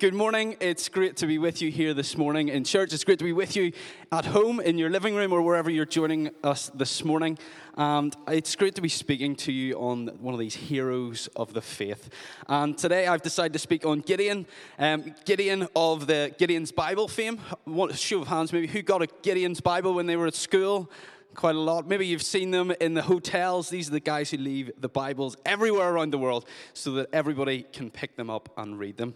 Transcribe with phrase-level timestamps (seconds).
[0.00, 0.56] good morning.
[0.60, 2.94] It's great to be with you here this morning in church.
[2.94, 3.70] It's great to be with you
[4.10, 7.36] at home, in your living room, or wherever you're joining us this morning.
[7.76, 11.60] And it's great to be speaking to you on one of these heroes of the
[11.60, 12.08] faith.
[12.48, 14.46] And today I've decided to speak on Gideon,
[14.78, 17.36] um, Gideon of the Gideon's Bible fame.
[17.64, 20.90] One show of hands, maybe who got a Gideon's Bible when they were at school?
[21.34, 21.86] quite a lot.
[21.86, 23.68] Maybe you've seen them in the hotels.
[23.68, 27.66] These are the guys who leave the Bibles everywhere around the world so that everybody
[27.72, 29.14] can pick them up and read them.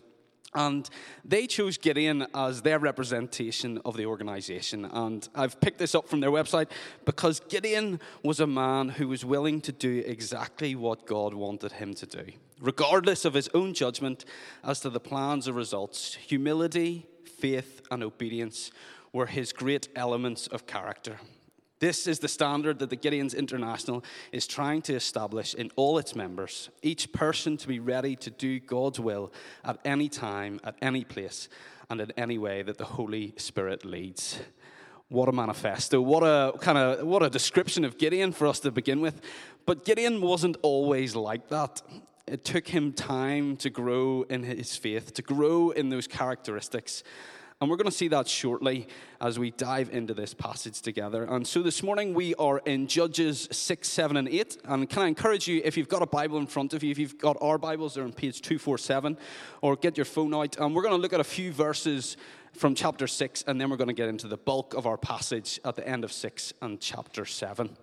[0.54, 0.88] And
[1.24, 4.84] they chose Gideon as their representation of the organization.
[4.84, 6.68] And I've picked this up from their website
[7.04, 11.94] because Gideon was a man who was willing to do exactly what God wanted him
[11.94, 12.26] to do,
[12.60, 14.24] regardless of his own judgment
[14.62, 16.14] as to the plans or results.
[16.14, 18.70] Humility, faith, and obedience
[19.12, 21.18] were his great elements of character.
[21.84, 24.02] This is the standard that the Gideons International
[24.32, 26.70] is trying to establish in all its members.
[26.80, 29.30] Each person to be ready to do God's will
[29.66, 31.50] at any time, at any place,
[31.90, 34.40] and in any way that the Holy Spirit leads.
[35.08, 36.00] What a manifesto.
[36.00, 39.20] What a kind of what a description of Gideon for us to begin with.
[39.66, 41.82] But Gideon wasn't always like that.
[42.26, 47.02] It took him time to grow in his faith, to grow in those characteristics.
[47.64, 48.86] And we're going to see that shortly
[49.22, 51.24] as we dive into this passage together.
[51.24, 54.58] And so this morning we are in Judges 6, 7, and 8.
[54.66, 56.98] And can I encourage you, if you've got a Bible in front of you, if
[56.98, 59.16] you've got our Bibles, they're on page 247,
[59.62, 60.58] or get your phone out.
[60.58, 62.18] And we're going to look at a few verses
[62.52, 65.58] from chapter 6, and then we're going to get into the bulk of our passage
[65.64, 67.74] at the end of 6 and chapter 7.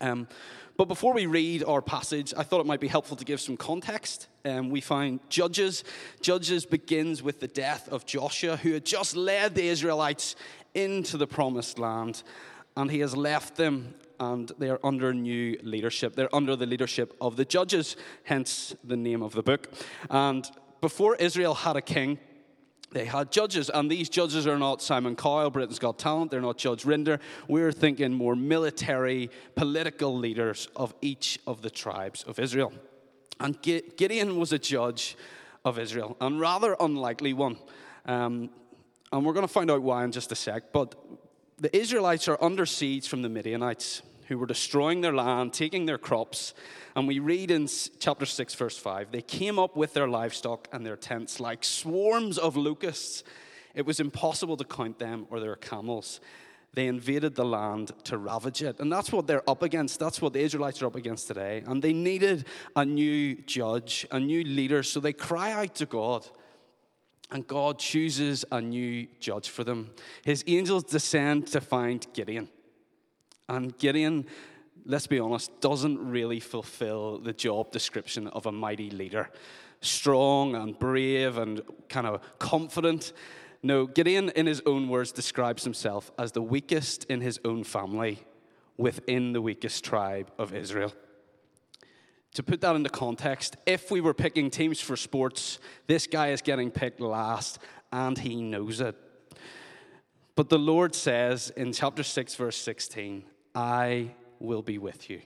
[0.00, 0.28] Um,
[0.76, 3.58] but before we read our passage, I thought it might be helpful to give some
[3.58, 4.28] context.
[4.46, 5.84] Um, we find Judges.
[6.22, 10.36] Judges begins with the death of Joshua, who had just led the Israelites
[10.74, 12.22] into the promised land,
[12.76, 16.14] and he has left them, and they are under new leadership.
[16.14, 19.70] They're under the leadership of the judges, hence the name of the book.
[20.08, 22.18] And before Israel had a king,
[22.92, 26.58] they had judges, and these judges are not Simon Cowell, Britain's Got Talent, they're not
[26.58, 27.20] Judge Rinder.
[27.46, 32.72] We're thinking more military, political leaders of each of the tribes of Israel.
[33.38, 35.16] And Gideon was a judge
[35.64, 37.58] of Israel, and rather unlikely one.
[38.06, 38.50] Um,
[39.12, 40.72] and we're going to find out why in just a sec.
[40.72, 40.94] But
[41.58, 45.98] the Israelites are under siege from the Midianites who were destroying their land, taking their
[45.98, 46.54] crops.
[46.94, 47.68] And we read in
[47.98, 52.38] chapter 6, verse 5 they came up with their livestock and their tents like swarms
[52.38, 53.24] of locusts.
[53.74, 56.20] It was impossible to count them or their camels.
[56.74, 58.78] They invaded the land to ravage it.
[58.78, 59.98] And that's what they're up against.
[59.98, 61.64] That's what the Israelites are up against today.
[61.66, 62.46] And they needed
[62.76, 64.84] a new judge, a new leader.
[64.84, 66.24] So they cry out to God.
[67.32, 69.90] And God chooses a new judge for them.
[70.24, 72.48] His angels descend to find Gideon.
[73.50, 74.26] And Gideon,
[74.86, 79.28] let's be honest, doesn't really fulfill the job description of a mighty leader.
[79.80, 83.12] Strong and brave and kind of confident.
[83.64, 88.20] No, Gideon, in his own words, describes himself as the weakest in his own family
[88.76, 90.92] within the weakest tribe of Israel.
[92.34, 96.40] To put that into context, if we were picking teams for sports, this guy is
[96.40, 97.58] getting picked last
[97.90, 98.94] and he knows it.
[100.36, 103.24] But the Lord says in chapter 6, verse 16,
[103.54, 105.20] I will be with you.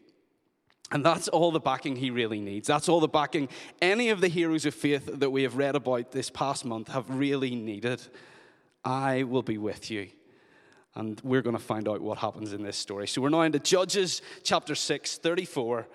[0.91, 2.69] And that's all the backing he really needs.
[2.69, 3.49] That's all the backing
[3.81, 7.09] any of the heroes of faith that we have read about this past month have
[7.11, 8.03] really needed.
[8.85, 10.09] I will be with you.
[10.95, 13.09] And we're going to find out what happens in this story.
[13.09, 15.89] So we're now into Judges chapter 6, 34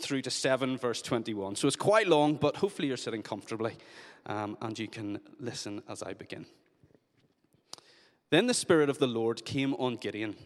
[0.00, 1.56] through to 7, verse 21.
[1.56, 3.76] So it's quite long, but hopefully you're sitting comfortably
[4.24, 6.46] um, and you can listen as I begin.
[8.30, 10.36] Then the Spirit of the Lord came on Gideon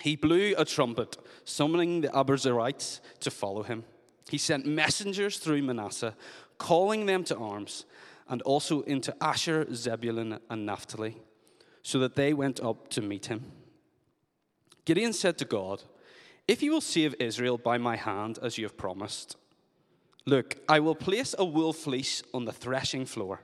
[0.00, 3.84] he blew a trumpet, summoning the Abiezrites to follow him.
[4.28, 6.14] He sent messengers through Manasseh,
[6.58, 7.84] calling them to arms,
[8.28, 11.16] and also into Asher, Zebulun, and Naphtali,
[11.82, 13.52] so that they went up to meet him.
[14.84, 15.82] Gideon said to God,
[16.46, 19.36] If you will save Israel by my hand, as you have promised,
[20.26, 23.42] look, I will place a wool fleece on the threshing floor.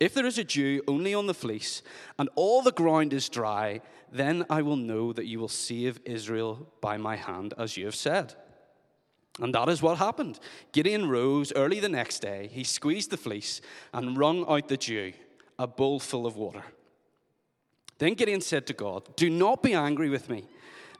[0.00, 1.82] If there is a dew only on the fleece,
[2.18, 3.80] and all the ground is dry,
[4.12, 7.96] then I will know that you will save Israel by my hand, as you have
[7.96, 8.34] said.
[9.40, 10.38] And that is what happened.
[10.72, 12.48] Gideon rose early the next day.
[12.52, 13.60] He squeezed the fleece
[13.92, 15.12] and wrung out the dew,
[15.58, 16.64] a bowl full of water.
[17.98, 20.44] Then Gideon said to God, Do not be angry with me.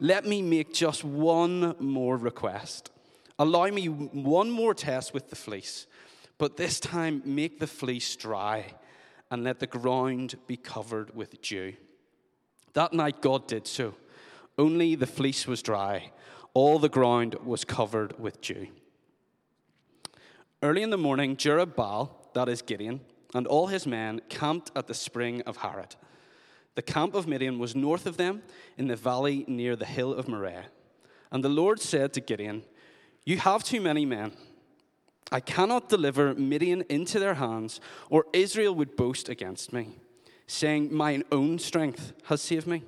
[0.01, 2.91] Let me make just one more request.
[3.39, 5.87] Allow me one more test with the fleece,
[6.39, 8.75] but this time make the fleece dry
[9.31, 11.75] and let the ground be covered with dew.
[12.73, 13.95] That night God did so.
[14.57, 16.11] Only the fleece was dry,
[16.55, 18.69] all the ground was covered with dew.
[20.63, 23.01] Early in the morning, Jerubbaal, that is Gideon,
[23.35, 25.95] and all his men camped at the spring of Harod.
[26.75, 28.43] The camp of Midian was north of them
[28.77, 30.67] in the valley near the hill of Moreh.
[31.31, 32.65] And the Lord said to Gideon,
[33.25, 34.33] You have too many men.
[35.31, 39.99] I cannot deliver Midian into their hands, or Israel would boast against me,
[40.47, 42.83] saying, Mine own strength has saved me.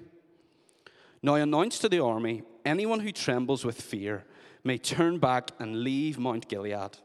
[1.22, 4.24] Now I announce to the army anyone who trembles with fear
[4.64, 6.98] may turn back and leave Mount Gilead.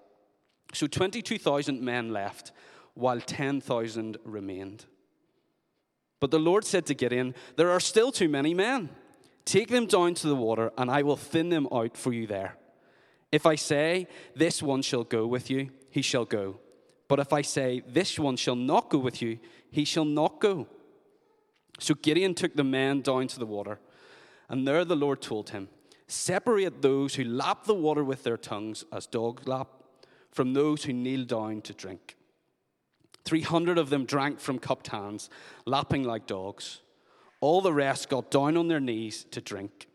[0.73, 2.51] So 22,000 men left,
[2.93, 4.85] while 10,000 remained.
[6.19, 8.89] But the Lord said to Gideon, There are still too many men.
[9.43, 12.57] Take them down to the water, and I will thin them out for you there.
[13.31, 16.59] If I say, This one shall go with you, he shall go.
[17.07, 19.39] But if I say, This one shall not go with you,
[19.71, 20.67] he shall not go.
[21.79, 23.79] So Gideon took the men down to the water,
[24.47, 25.69] and there the Lord told him,
[26.07, 29.67] Separate those who lap the water with their tongues as dogs lap
[30.31, 32.15] from those who kneel down to drink.
[33.23, 35.29] Three hundred of them drank from cupped hands,
[35.65, 36.81] lapping like dogs.
[37.41, 39.87] All the rest got down on their knees to drink.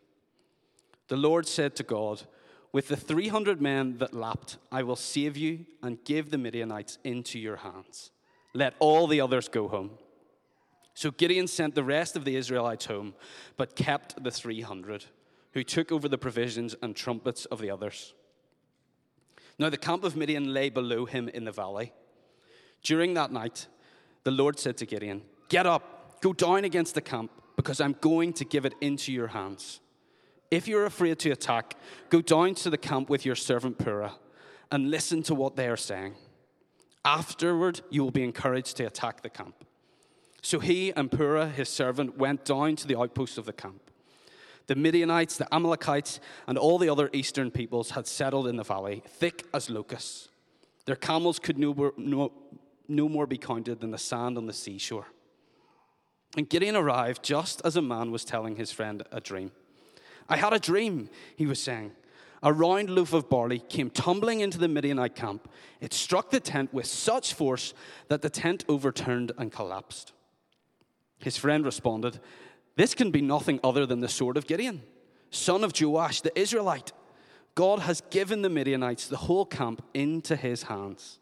[1.09, 2.23] The Lord said to God,
[2.73, 7.39] With the 300 men that lapped, I will save you and give the Midianites into
[7.39, 8.13] your hands.
[8.55, 9.91] Let all the others go home.
[10.95, 13.15] So Gideon sent the rest of the Israelites home,
[13.57, 15.07] but kept the 300,
[15.53, 18.15] who took over the provisions and trumpets of the others.
[19.59, 21.93] Now the camp of Midian lay below him in the valley.
[22.83, 23.67] During that night,
[24.25, 28.33] the Lord said to Gideon, Get up, go down against the camp, because I'm going
[28.35, 29.81] to give it into your hands.
[30.51, 31.77] If you're afraid to attack,
[32.09, 34.13] go down to the camp with your servant Purah
[34.73, 36.15] and listen to what they are saying.
[37.05, 39.55] Afterward, you will be encouraged to attack the camp.
[40.43, 43.91] So he and Purah, his servant, went down to the outposts of the camp.
[44.67, 49.03] The Midianites, the Amalekites, and all the other eastern peoples had settled in the valley,
[49.07, 50.29] thick as locusts.
[50.87, 52.33] Their camels could no no,
[52.89, 55.07] no more be counted than the sand on the seashore.
[56.37, 59.51] And Gideon arrived just as a man was telling his friend a dream.
[60.31, 61.93] I had a dream, he was saying.
[62.43, 65.51] A round loaf of barley came tumbling into the Midianite camp.
[65.81, 67.75] It struck the tent with such force
[68.09, 70.13] that the tent overturned and collapsed.
[71.19, 72.21] His friend responded,
[72.77, 74.83] This can be nothing other than the sword of Gideon,
[75.31, 76.93] son of Joash the Israelite.
[77.55, 81.19] God has given the Midianites the whole camp into his hands.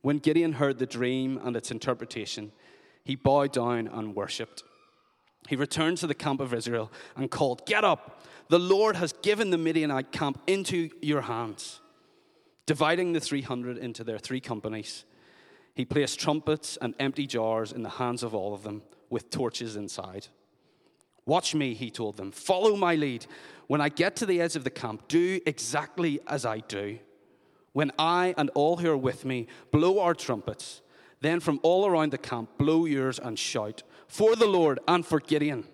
[0.00, 2.52] When Gideon heard the dream and its interpretation,
[3.04, 4.62] he bowed down and worshipped.
[5.48, 8.24] He returned to the camp of Israel and called, Get up!
[8.48, 11.80] The Lord has given the Midianite camp into your hands.
[12.66, 15.04] Dividing the 300 into their three companies,
[15.74, 19.76] he placed trumpets and empty jars in the hands of all of them with torches
[19.76, 20.28] inside.
[21.26, 22.32] Watch me, he told them.
[22.32, 23.26] Follow my lead.
[23.66, 26.98] When I get to the edge of the camp, do exactly as I do.
[27.72, 30.82] When I and all who are with me blow our trumpets,
[31.20, 35.20] then from all around the camp blow yours and shout, For the Lord and for
[35.20, 35.68] Gideon.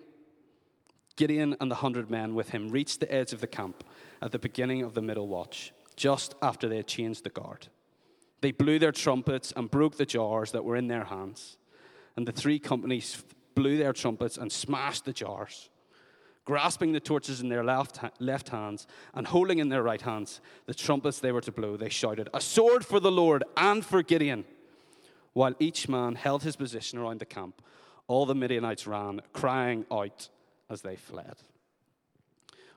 [1.15, 3.83] Gideon and the hundred men with him reached the edge of the camp
[4.21, 7.67] at the beginning of the middle watch, just after they had changed the guard.
[8.41, 11.57] They blew their trumpets and broke the jars that were in their hands.
[12.15, 13.23] And the three companies
[13.55, 15.71] blew their trumpets and smashed the jars.
[16.45, 18.85] Grasping the torches in their left, left hands
[19.15, 22.39] and holding in their right hands the trumpets they were to blow, they shouted, A
[22.39, 24.45] sword for the Lord and for Gideon.
[25.33, 27.63] While each man held his position around the camp,
[28.07, 30.29] all the Midianites ran, crying out
[30.69, 31.35] as they fled.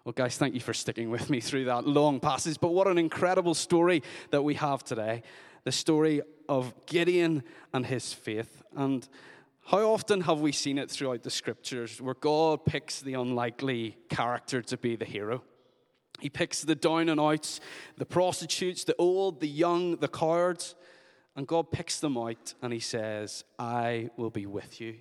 [0.05, 2.59] Well, guys, thank you for sticking with me through that long passage.
[2.61, 5.23] But what an incredible story that we have today
[5.65, 7.43] the story of Gideon
[7.75, 8.63] and his faith.
[8.75, 9.07] And
[9.67, 14.63] how often have we seen it throughout the scriptures where God picks the unlikely character
[14.63, 15.43] to be the hero?
[16.19, 17.61] He picks the down and outs,
[17.99, 20.75] the prostitutes, the old, the young, the cowards,
[21.37, 24.97] and God picks them out and He says, I will be with you.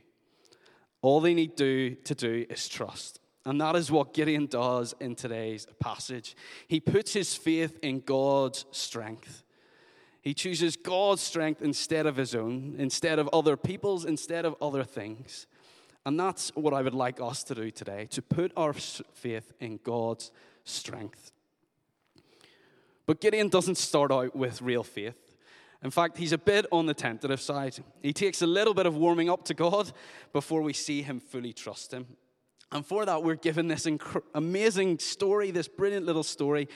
[1.01, 3.20] All they need do, to do is trust.
[3.46, 6.36] And that is what Gideon does in today's passage.
[6.68, 9.44] He puts his faith in God's strength.
[10.22, 14.84] He chooses God's strength instead of his own, instead of other people's, instead of other
[14.84, 15.48] things.
[16.06, 19.79] And that's what I would like us to do today to put our faith in
[19.84, 20.32] God's
[20.65, 21.32] strength.
[23.06, 25.28] But Gideon doesn't start out with real faith.
[25.83, 27.77] In fact, he's a bit on the tentative side.
[28.01, 29.91] He takes a little bit of warming up to God
[30.33, 32.05] before we see him fully trust him.
[32.71, 36.67] And for that, we're given this inc- amazing story, this brilliant little story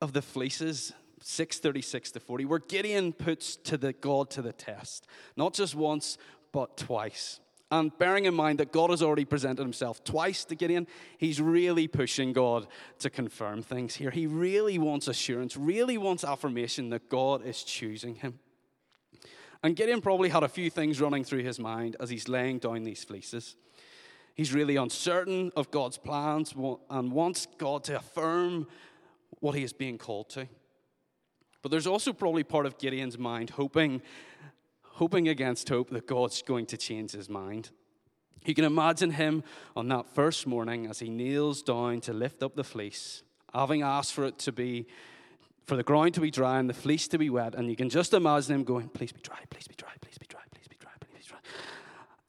[0.00, 5.06] of the fleeces 636 to 40, where Gideon puts to the God to the test,
[5.36, 6.18] not just once,
[6.52, 7.40] but twice.
[7.72, 10.86] And bearing in mind that God has already presented himself twice to Gideon,
[11.16, 12.66] he's really pushing God
[12.98, 14.10] to confirm things here.
[14.10, 18.40] He really wants assurance, really wants affirmation that God is choosing him.
[19.62, 22.84] And Gideon probably had a few things running through his mind as he's laying down
[22.84, 23.56] these fleeces.
[24.34, 26.54] He's really uncertain of God's plans
[26.90, 28.66] and wants God to affirm
[29.40, 30.46] what he is being called to.
[31.62, 34.02] But there's also probably part of Gideon's mind hoping,
[34.94, 37.70] hoping against hope that God's going to change his mind.
[38.44, 39.44] You can imagine him
[39.76, 43.22] on that first morning as he kneels down to lift up the fleece,
[43.54, 44.86] having asked for it to be,
[45.64, 47.54] for the ground to be dry and the fleece to be wet.
[47.54, 50.26] And you can just imagine him going, Please be dry, please be dry, please be
[50.26, 51.38] dry, please be dry, please be dry.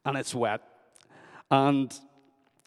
[0.05, 0.61] And it's wet.
[1.49, 1.93] And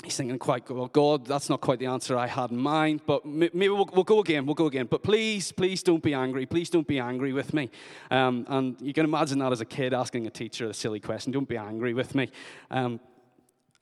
[0.05, 3.25] he's thinking, quite well, God, that's not quite the answer I had in mind, but
[3.25, 4.87] maybe we'll, we'll go again, we'll go again.
[4.87, 6.47] But please, please don't be angry.
[6.47, 7.71] Please don't be angry with me.
[8.11, 11.33] Um, and you can imagine that as a kid asking a teacher a silly question,
[11.33, 12.31] don't be angry with me.
[12.71, 13.00] Um,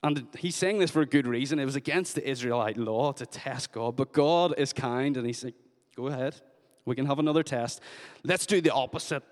[0.02, 1.58] and he's saying this for a good reason.
[1.58, 5.42] It was against the Israelite law to test God, but God is kind, and he's
[5.42, 5.54] like,
[5.96, 6.36] go ahead.
[6.84, 7.80] We can have another test.
[8.22, 9.22] Let's do the opposite.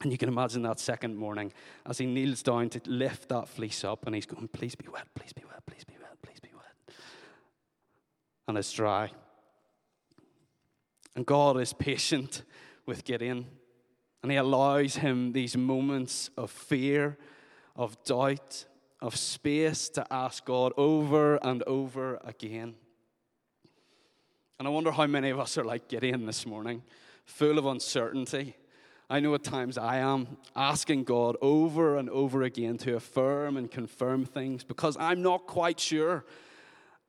[0.00, 1.52] And you can imagine that second morning
[1.84, 5.08] as he kneels down to lift that fleece up and he's going, Please be wet,
[5.14, 5.57] please be wet.
[8.48, 9.12] And it's dry.
[11.14, 12.42] And God is patient
[12.86, 13.46] with Gideon
[14.22, 17.16] and he allows him these moments of fear,
[17.76, 18.66] of doubt,
[19.00, 22.74] of space to ask God over and over again.
[24.58, 26.82] And I wonder how many of us are like Gideon this morning,
[27.24, 28.56] full of uncertainty.
[29.08, 33.70] I know at times I am asking God over and over again to affirm and
[33.70, 36.24] confirm things because I'm not quite sure.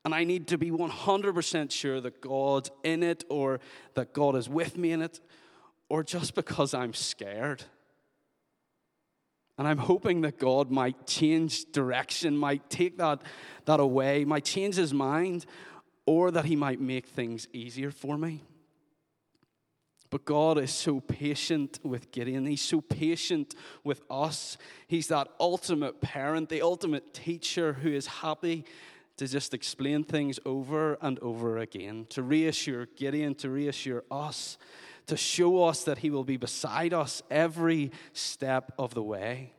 [0.04, 3.60] And I need to be 100% sure that God's in it or
[3.94, 5.20] that God is with me in it
[5.90, 7.64] or just because I'm scared.
[9.58, 13.20] And I'm hoping that God might change direction, might take that,
[13.66, 15.44] that away, might change his mind,
[16.06, 18.42] or that he might make things easier for me.
[20.08, 22.46] But God is so patient with Gideon.
[22.46, 23.54] He's so patient
[23.84, 24.56] with us.
[24.88, 28.64] He's that ultimate parent, the ultimate teacher who is happy
[29.20, 34.58] to just explain things over and over again, to reassure Gideon, to reassure us
[35.10, 39.52] to show us that He will be beside us every step of the way.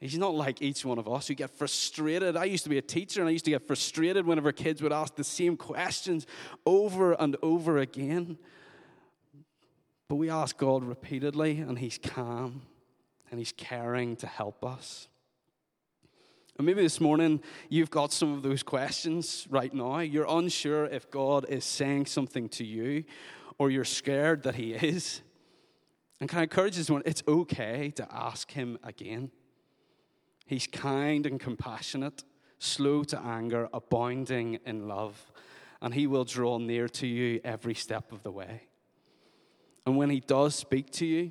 [0.00, 2.36] He's not like each one of us who get frustrated.
[2.36, 4.92] I used to be a teacher and I used to get frustrated whenever kids would
[4.92, 6.26] ask the same questions
[6.66, 8.38] over and over again.
[10.08, 12.62] But we ask God repeatedly, and He's calm
[13.30, 15.08] and He's caring to help us.
[16.58, 20.00] And maybe this morning you've got some of those questions right now.
[20.00, 23.04] You're unsure if God is saying something to you,
[23.58, 25.22] or you're scared that He is.
[26.20, 27.02] And can I encourage this one?
[27.06, 29.30] It's okay to ask Him again.
[30.46, 32.24] He's kind and compassionate,
[32.58, 35.30] slow to anger, abounding in love,
[35.80, 38.62] and He will draw near to you every step of the way.
[39.86, 41.30] And when He does speak to you,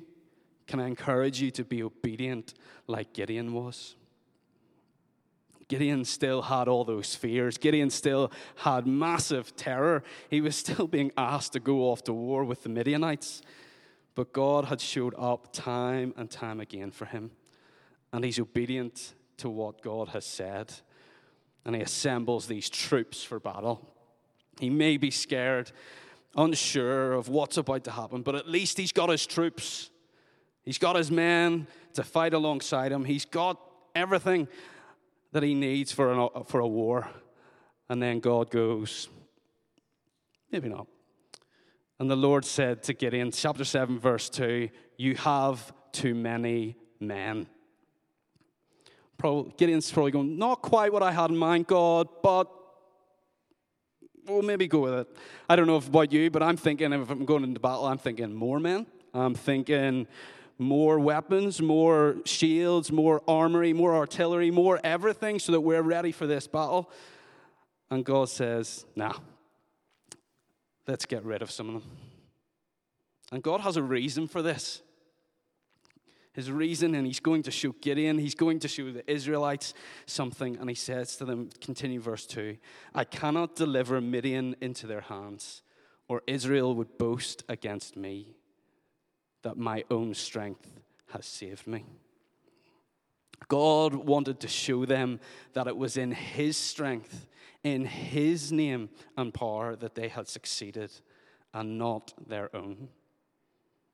[0.66, 2.54] can I encourage you to be obedient
[2.86, 3.94] like Gideon was?
[5.68, 7.58] Gideon still had all those fears.
[7.58, 10.02] Gideon still had massive terror.
[10.30, 13.42] He was still being asked to go off to war with the Midianites.
[14.14, 17.30] But God had showed up time and time again for him.
[18.12, 20.72] And he's obedient to what God has said.
[21.64, 23.94] And he assembles these troops for battle.
[24.58, 25.70] He may be scared,
[26.34, 29.90] unsure of what's about to happen, but at least he's got his troops.
[30.64, 33.04] He's got his men to fight alongside him.
[33.04, 33.60] He's got
[33.94, 34.48] everything
[35.32, 37.08] that he needs for, an, for a war.
[37.88, 39.08] And then God goes,
[40.50, 40.86] maybe not.
[41.98, 47.46] And the Lord said to Gideon, chapter 7, verse 2, You have too many men.
[49.20, 52.48] Gideon's probably going, Not quite what I had in mind, God, but
[54.26, 55.08] we'll maybe go with it.
[55.48, 58.32] I don't know about you, but I'm thinking if I'm going into battle, I'm thinking
[58.32, 58.86] more men.
[59.12, 60.06] I'm thinking
[60.58, 66.26] more weapons, more shields, more armory, more artillery, more everything so that we're ready for
[66.26, 66.90] this battle.
[67.90, 69.14] And God says, nah,
[70.86, 71.90] let's get rid of some of them.
[73.30, 74.82] And God has a reason for this.
[76.32, 79.74] His reason, and he's going to show Gideon, he's going to show the Israelites
[80.06, 82.56] something, and he says to them, continue verse 2
[82.94, 85.62] I cannot deliver Midian into their hands,
[86.06, 88.37] or Israel would boast against me
[89.42, 90.80] that my own strength
[91.12, 91.84] has saved me.
[93.46, 95.20] God wanted to show them
[95.52, 97.28] that it was in His strength,
[97.62, 100.90] in His name and power that they had succeeded
[101.54, 102.88] and not their own.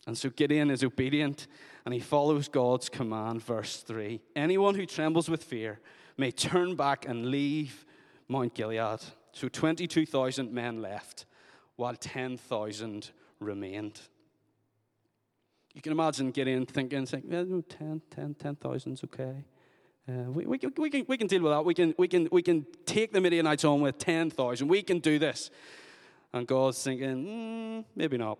[0.06, 1.46] And so Gideon is obedient
[1.84, 4.20] and he follows God's command, verse 3.
[4.36, 5.80] Anyone who trembles with fear
[6.16, 7.84] may turn back and leave
[8.28, 9.00] Mount Gilead.
[9.32, 11.26] So 22,000 men left,
[11.76, 13.10] while 10,000
[13.40, 14.00] remained.
[15.74, 19.44] You can imagine Gideon thinking, saying, yeah, no, 10, 10, 10,000's okay.
[20.08, 21.64] Uh, we, we, can, we, can, we can deal with that.
[21.64, 24.68] We can, we, can, we can take the Midianites on with 10,000.
[24.68, 25.50] We can do this.
[26.32, 28.38] And God's thinking, mm, maybe not.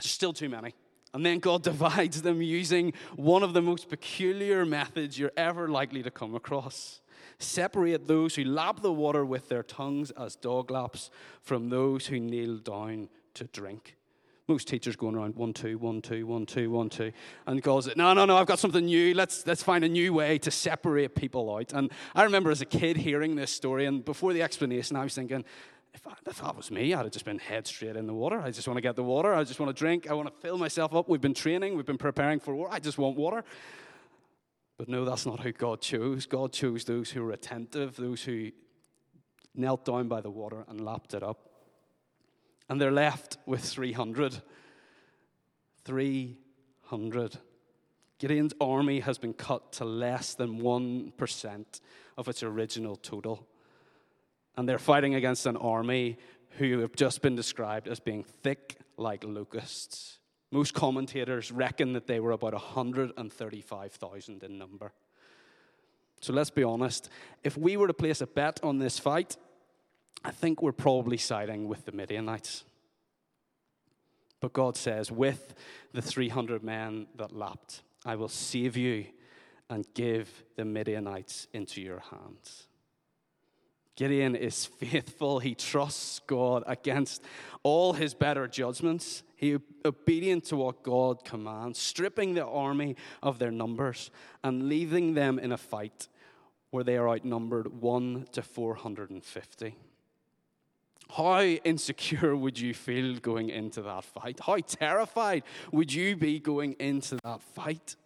[0.00, 0.74] Still too many.
[1.12, 6.02] And then God divides them using one of the most peculiar methods you're ever likely
[6.02, 7.00] to come across.
[7.38, 11.10] Separate those who lap the water with their tongues as dog laps
[11.42, 13.97] from those who kneel down to drink.
[14.48, 17.12] Most teachers going around one, two, one, two, one, two, one, two,
[17.46, 19.12] and God said, No, no, no, I've got something new.
[19.12, 21.74] Let's, let's find a new way to separate people out.
[21.74, 25.14] And I remember as a kid hearing this story, and before the explanation, I was
[25.14, 25.44] thinking,
[25.92, 28.40] if, I, if that was me, I'd have just been head straight in the water.
[28.40, 29.34] I just want to get the water.
[29.34, 30.08] I just want to drink.
[30.10, 31.10] I want to fill myself up.
[31.10, 31.76] We've been training.
[31.76, 32.68] We've been preparing for war.
[32.70, 33.44] I just want water.
[34.78, 36.24] But no, that's not who God chose.
[36.24, 38.52] God chose those who were attentive, those who
[39.54, 41.47] knelt down by the water and lapped it up
[42.68, 44.42] and they're left with 300.
[45.84, 47.38] 300.
[48.18, 51.80] Gideon's army has been cut to less than 1%
[52.16, 53.46] of its original total.
[54.56, 56.18] And they're fighting against an army
[56.58, 60.18] who have just been described as being thick like locusts.
[60.50, 64.92] Most commentators reckon that they were about 135,000 in number.
[66.20, 67.08] So let's be honest.
[67.44, 69.36] If we were to place a bet on this fight,
[70.24, 72.64] I think we're probably siding with the Midianites.
[74.40, 75.54] But God says, with
[75.92, 79.06] the 300 men that lapped, I will save you
[79.68, 82.68] and give the Midianites into your hands.
[83.96, 85.40] Gideon is faithful.
[85.40, 87.22] He trusts God against
[87.64, 89.24] all his better judgments.
[89.34, 94.10] He obedient to what God commands, stripping the army of their numbers
[94.44, 96.08] and leaving them in a fight
[96.70, 99.76] where they are outnumbered 1 to 450.
[101.10, 104.40] How insecure would you feel going into that fight?
[104.44, 107.96] How terrified would you be going into that fight?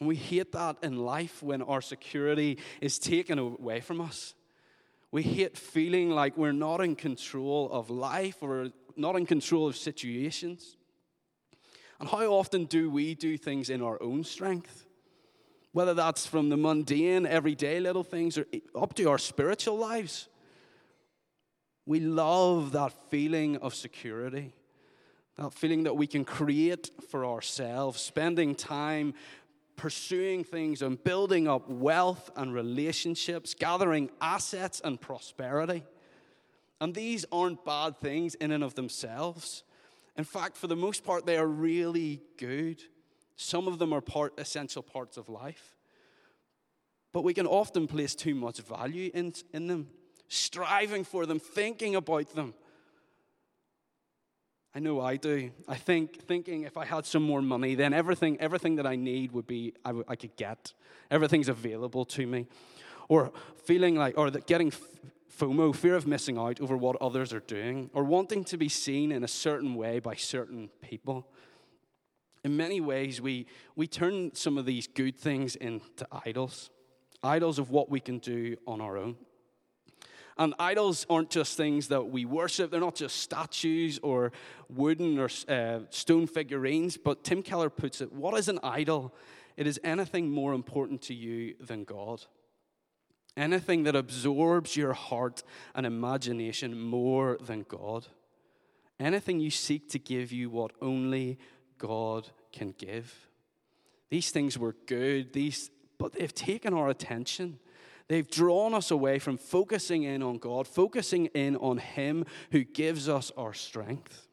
[0.00, 4.34] We hate that in life when our security is taken away from us.
[5.12, 9.76] We hate feeling like we're not in control of life or not in control of
[9.76, 10.76] situations.
[11.98, 14.86] And how often do we do things in our own strength?
[15.72, 20.29] Whether that's from the mundane, everyday little things or up to our spiritual lives.
[21.90, 24.52] We love that feeling of security,
[25.34, 29.12] that feeling that we can create for ourselves, spending time
[29.74, 35.82] pursuing things and building up wealth and relationships, gathering assets and prosperity.
[36.80, 39.64] And these aren't bad things in and of themselves.
[40.16, 42.84] In fact, for the most part, they are really good.
[43.34, 45.74] Some of them are part, essential parts of life.
[47.12, 49.88] But we can often place too much value in, in them
[50.30, 52.54] striving for them, thinking about them.
[54.72, 55.50] I know I do.
[55.66, 59.32] I think thinking if I had some more money, then everything, everything that I need
[59.32, 60.72] would be I, w- I could get.
[61.10, 62.46] Everything's available to me,
[63.08, 63.32] or
[63.64, 64.72] feeling like, or that getting
[65.36, 69.10] FOMO, fear of missing out over what others are doing, or wanting to be seen
[69.10, 71.26] in a certain way by certain people.
[72.44, 76.70] In many ways, we we turn some of these good things into idols,
[77.24, 79.16] idols of what we can do on our own.
[80.40, 84.32] And idols aren't just things that we worship, they're not just statues or
[84.70, 86.96] wooden or uh, stone figurines.
[86.96, 89.14] But Tim Keller puts it what is an idol?
[89.58, 92.24] It is anything more important to you than God.
[93.36, 95.42] Anything that absorbs your heart
[95.74, 98.06] and imagination more than God.
[98.98, 101.38] Anything you seek to give you what only
[101.76, 103.28] God can give.
[104.08, 107.58] These things were good, these, but they've taken our attention.
[108.10, 113.08] They've drawn us away from focusing in on God, focusing in on Him who gives
[113.08, 114.26] us our strength.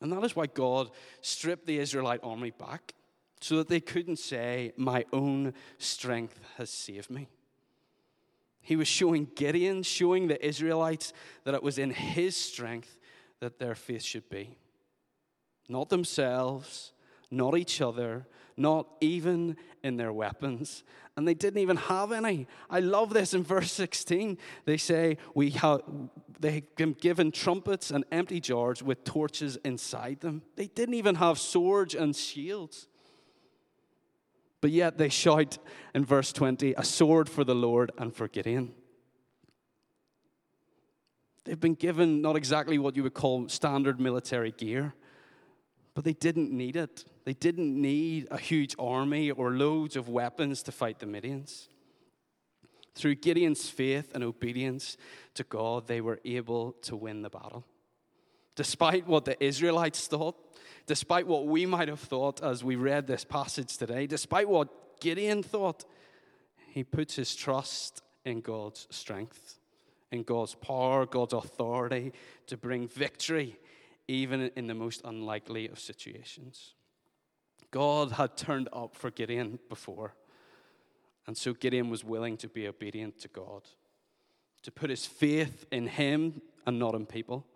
[0.00, 2.94] And that is why God stripped the Israelite army back,
[3.40, 7.28] so that they couldn't say, My own strength has saved me.
[8.60, 11.12] He was showing Gideon, showing the Israelites
[11.44, 12.98] that it was in his strength
[13.38, 14.58] that their faith should be.
[15.68, 16.90] Not themselves,
[17.30, 20.82] not each other, not even in their weapons.
[21.16, 22.46] And they didn't even have any.
[22.68, 24.38] I love this in verse 16.
[24.64, 25.82] They say, we have,
[26.38, 30.42] They've been given trumpets and empty jars with torches inside them.
[30.56, 32.88] They didn't even have swords and shields.
[34.60, 35.58] But yet they shout
[35.94, 38.74] in verse 20, a sword for the Lord and for Gideon.
[41.44, 44.94] They've been given not exactly what you would call standard military gear,
[45.94, 47.04] but they didn't need it.
[47.26, 51.66] They didn't need a huge army or loads of weapons to fight the Midians.
[52.94, 54.96] Through Gideon's faith and obedience
[55.34, 57.64] to God, they were able to win the battle.
[58.54, 60.36] Despite what the Israelites thought,
[60.86, 65.42] despite what we might have thought as we read this passage today, despite what Gideon
[65.42, 65.84] thought,
[66.68, 69.58] he puts his trust in God's strength,
[70.12, 72.12] in God's power, God's authority
[72.46, 73.58] to bring victory,
[74.06, 76.74] even in the most unlikely of situations.
[77.76, 80.14] God had turned up for Gideon before,
[81.26, 83.62] and so Gideon was willing to be obedient to God,
[84.62, 87.46] to put his faith in him and not in people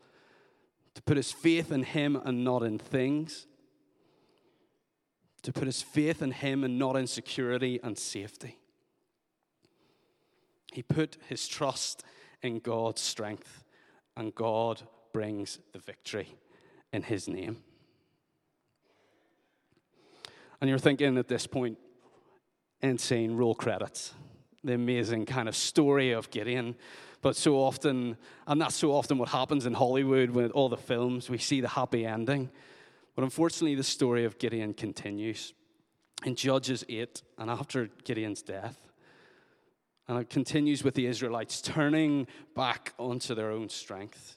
[0.94, 3.46] to put his faith in him and not in things,
[5.42, 8.58] to put his faith in him and not in security and safety.
[10.72, 12.04] He put his trust
[12.42, 13.64] in God's strength,
[14.16, 16.36] and God brings the victory
[16.92, 17.62] in his name.
[20.60, 21.78] And you're thinking at this point,
[22.80, 24.14] insane roll credits,
[24.62, 26.76] the amazing kind of story of Gideon
[27.22, 31.28] but so often, and that's so often what happens in Hollywood with all the films,
[31.28, 32.50] we see the happy ending.
[33.14, 35.52] But unfortunately, the story of Gideon continues
[36.24, 38.88] in Judges 8 and after Gideon's death.
[40.08, 44.36] And it continues with the Israelites turning back onto their own strength,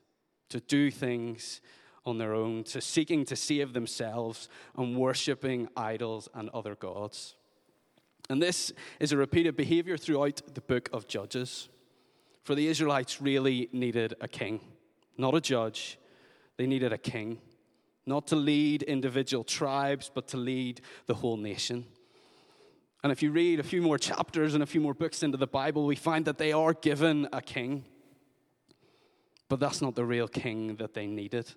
[0.49, 1.61] to do things
[2.05, 7.35] on their own, to seeking to save themselves and worshiping idols and other gods.
[8.29, 11.69] And this is a repeated behavior throughout the book of Judges.
[12.43, 14.59] For the Israelites really needed a king,
[15.17, 15.97] not a judge.
[16.57, 17.39] They needed a king,
[18.05, 21.85] not to lead individual tribes, but to lead the whole nation.
[23.01, 25.47] And if you read a few more chapters and a few more books into the
[25.47, 27.85] Bible, we find that they are given a king.
[29.49, 31.53] But that's not the real king that they needed,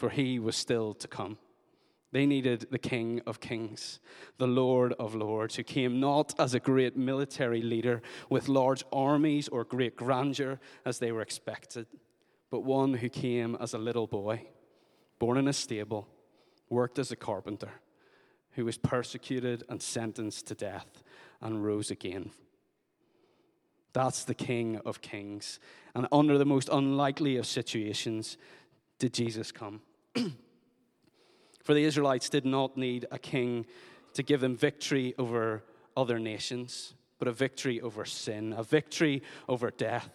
[0.00, 1.36] for he was still to come.
[2.10, 4.00] They needed the King of Kings,
[4.38, 9.46] the Lord of Lords, who came not as a great military leader with large armies
[9.48, 11.86] or great grandeur as they were expected,
[12.50, 14.46] but one who came as a little boy,
[15.18, 16.08] born in a stable,
[16.70, 17.82] worked as a carpenter,
[18.52, 21.04] who was persecuted and sentenced to death
[21.42, 22.30] and rose again.
[23.92, 25.60] That's the King of Kings.
[25.94, 28.38] And under the most unlikely of situations
[28.98, 29.82] did Jesus come.
[31.62, 33.66] For the Israelites did not need a king
[34.14, 35.62] to give them victory over
[35.96, 40.10] other nations, but a victory over sin, a victory over death,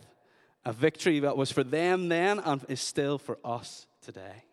[0.66, 4.44] a victory that was for them then and is still for us today.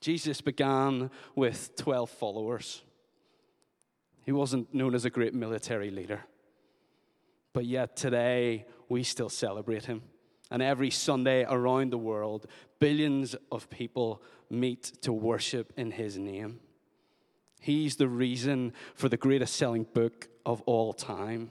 [0.00, 2.82] Jesus began with 12 followers.
[4.24, 6.20] He wasn't known as a great military leader.
[7.54, 10.02] But yet today, we still celebrate him.
[10.54, 12.46] And every Sunday around the world,
[12.78, 16.60] billions of people meet to worship in his name.
[17.60, 21.50] He's the reason for the greatest selling book of all time.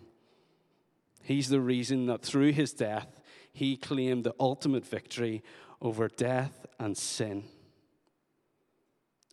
[1.22, 3.20] He's the reason that through his death,
[3.52, 5.44] he claimed the ultimate victory
[5.82, 7.44] over death and sin.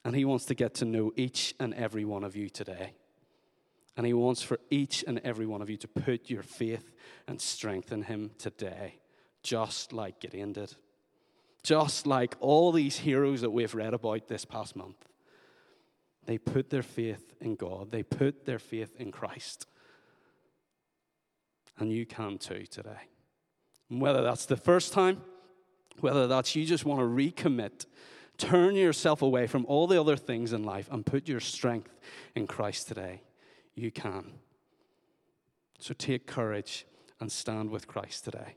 [0.05, 2.95] And he wants to get to know each and every one of you today.
[3.97, 6.91] And he wants for each and every one of you to put your faith
[7.29, 9.00] and strength in him today,
[9.43, 10.75] just like Gideon did
[11.63, 15.07] just like all these heroes that we've read about this past month.
[16.27, 19.67] They put their faith in God, they put their faith in Christ.
[21.79, 23.09] And you can too today.
[23.89, 25.23] Whether that's the first time,
[26.01, 27.87] whether that's you just want to recommit,
[28.37, 31.99] turn yourself away from all the other things in life and put your strength
[32.35, 33.23] in Christ today,
[33.75, 34.33] you can.
[35.79, 36.87] So take courage
[37.19, 38.57] and stand with Christ today.